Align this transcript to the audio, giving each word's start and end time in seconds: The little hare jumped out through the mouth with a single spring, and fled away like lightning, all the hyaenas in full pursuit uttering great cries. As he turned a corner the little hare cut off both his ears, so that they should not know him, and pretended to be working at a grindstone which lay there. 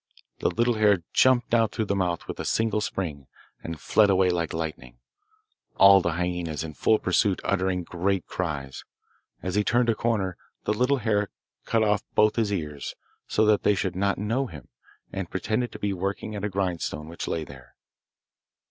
The 0.39 0.49
little 0.49 0.73
hare 0.73 1.03
jumped 1.13 1.53
out 1.53 1.71
through 1.71 1.85
the 1.85 1.95
mouth 1.95 2.27
with 2.27 2.39
a 2.39 2.43
single 2.43 2.81
spring, 2.81 3.27
and 3.63 3.79
fled 3.79 4.09
away 4.09 4.31
like 4.31 4.51
lightning, 4.51 4.97
all 5.75 6.01
the 6.01 6.13
hyaenas 6.13 6.63
in 6.63 6.73
full 6.73 6.97
pursuit 6.97 7.39
uttering 7.43 7.83
great 7.83 8.25
cries. 8.25 8.83
As 9.43 9.53
he 9.53 9.63
turned 9.63 9.89
a 9.89 9.93
corner 9.93 10.37
the 10.63 10.73
little 10.73 10.97
hare 10.97 11.29
cut 11.65 11.83
off 11.83 12.01
both 12.15 12.35
his 12.37 12.51
ears, 12.51 12.95
so 13.27 13.45
that 13.45 13.61
they 13.61 13.75
should 13.75 13.95
not 13.95 14.17
know 14.17 14.47
him, 14.47 14.69
and 15.13 15.29
pretended 15.29 15.71
to 15.73 15.77
be 15.77 15.93
working 15.93 16.35
at 16.35 16.43
a 16.43 16.49
grindstone 16.49 17.07
which 17.07 17.27
lay 17.27 17.43
there. 17.43 17.75